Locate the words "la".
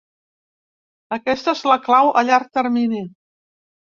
1.71-1.77